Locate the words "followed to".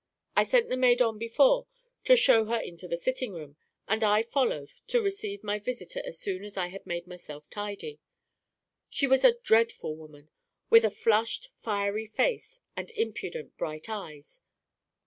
4.23-4.99